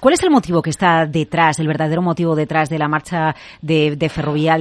[0.00, 3.96] ¿Cuál es el motivo que está detrás, el verdadero motivo detrás de la marcha de,
[3.96, 4.08] de,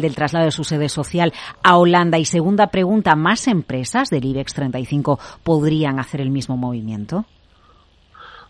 [0.02, 2.18] del traslado de su sede social a Holanda?
[2.18, 7.26] Y segunda pregunta, ¿más empresas del IBEX 35 podrían hacer el mismo movimiento?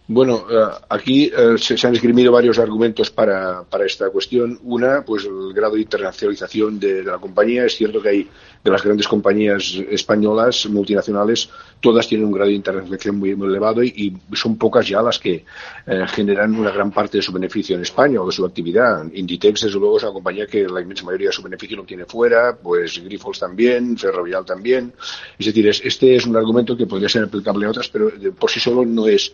[0.09, 4.57] Bueno, eh, aquí eh, se, han esgrimido varios argumentos para, para, esta cuestión.
[4.63, 7.65] Una, pues el grado de internacionalización de, la compañía.
[7.65, 8.29] Es cierto que hay
[8.63, 11.49] de las grandes compañías españolas, multinacionales,
[11.79, 15.19] todas tienen un grado de internacionalización muy, muy elevado y, y, son pocas ya las
[15.19, 15.45] que
[15.85, 19.05] eh, generan una gran parte de su beneficio en España o de su actividad.
[19.13, 22.05] Inditex, desde luego, es una compañía que la inmensa mayoría de su beneficio lo tiene
[22.05, 24.93] fuera, pues Grifols también, Ferrovial también.
[25.37, 28.49] Es decir, es, este es un argumento que podría ser aplicable a otras, pero por
[28.49, 29.33] sí solo no es,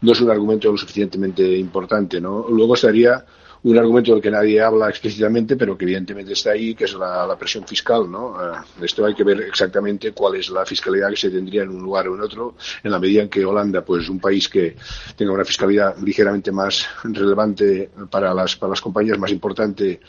[0.00, 2.46] no es un argumento lo suficientemente importante, ¿no?
[2.48, 3.24] Luego estaría
[3.64, 7.34] un argumento del que nadie habla explícitamente, pero que evidentemente está ahí, que es la,
[7.38, 8.32] presión fiscal, ¿no?
[8.32, 11.82] Uh, esto hay que ver exactamente cuál es la fiscalidad que se tendría en un
[11.82, 14.76] lugar o en otro, en la medida en que Holanda, pues un país que
[15.16, 20.00] tenga una fiscalidad ligeramente más relevante para las, para las compañías, más importante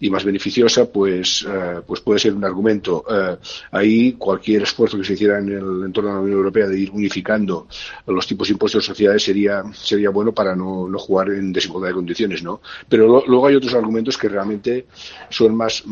[0.00, 3.04] y más beneficiosa, pues, uh, pues puede ser un argumento.
[3.08, 3.36] Uh,
[3.70, 6.90] ahí cualquier esfuerzo que se hiciera en el entorno de la Unión Europea de ir
[6.90, 7.68] unificando
[8.06, 11.88] los tipos de impuestos de sociedades sería, sería bueno para no, no jugar en desigualdad
[11.88, 12.60] de condiciones, ¿no?
[12.88, 14.86] Pero pero luego hay otros argumentos que realmente
[15.28, 15.84] son más,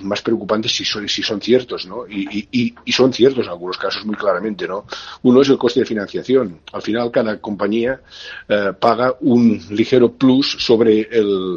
[0.00, 2.08] más preocupantes si son, si son ciertos, ¿no?
[2.08, 4.84] Y, y, y, son ciertos en algunos casos muy claramente, ¿no?
[5.22, 6.60] Uno es el coste de financiación.
[6.72, 8.00] Al final, cada compañía
[8.48, 11.56] eh, paga un ligero plus sobre el,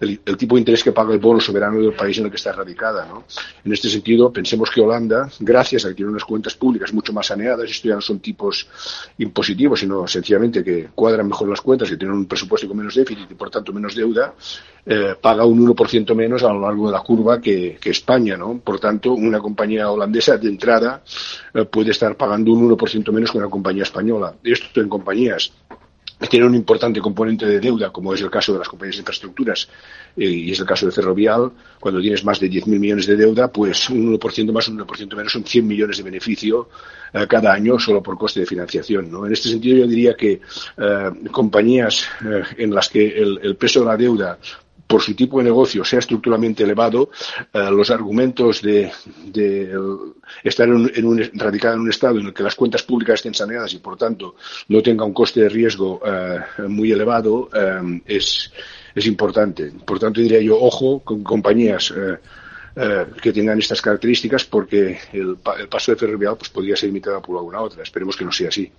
[0.00, 2.52] el, tipo de interés que paga el bono soberano del país en el que está
[2.52, 3.24] radicada, ¿no?
[3.64, 7.26] En este sentido, pensemos que Holanda, gracias a que tiene unas cuentas públicas mucho más
[7.26, 8.68] saneadas, esto ya no son tipos
[9.18, 13.28] impositivos, sino sencillamente que cuadran mejor las cuentas, que tienen un presupuesto con menos déficit
[13.50, 14.34] tanto menos deuda,
[14.86, 18.58] eh, paga un 1% menos a lo largo de la curva que, que, España, ¿no?
[18.58, 21.02] Por tanto, una compañía holandesa de entrada
[21.52, 24.34] eh, puede estar pagando un 1% menos que una compañía española.
[24.42, 25.52] Esto en compañías
[26.26, 29.68] tiene un importante componente de deuda, como es el caso de las compañías de infraestructuras
[30.16, 33.52] eh, y es el caso de Ferrovial, cuando tienes más de 10.000 millones de deuda,
[33.52, 36.68] pues un 1% más, un 1% menos son 100 millones de beneficio
[37.12, 39.10] eh, cada año solo por coste de financiación.
[39.24, 40.40] En este sentido, yo diría que
[40.76, 42.04] eh, compañías
[42.56, 44.38] en las que el peso de la deuda
[44.88, 47.10] por su tipo de negocio sea estructuralmente elevado,
[47.52, 48.90] eh, los argumentos de,
[49.26, 49.78] de
[50.42, 53.34] estar en, en un, radicado en un estado en el que las cuentas públicas estén
[53.34, 54.36] saneadas y, por tanto,
[54.68, 58.50] no tenga un coste de riesgo eh, muy elevado eh, es,
[59.04, 59.70] importante.
[59.84, 61.94] Por tanto, diría yo, ojo con compañías
[63.22, 67.36] que tengan estas características porque el, el paso de ferrovial pues, podría ser imitado por
[67.36, 67.84] alguna otra.
[67.84, 68.72] Esperemos que no sea así.